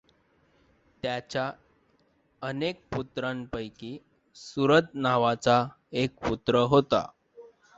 [1.03, 1.51] त्याच्या
[2.41, 3.97] अनेक पुत्रांमध्ये
[4.35, 7.05] सुरथ नावाचा एक पुत्र होता.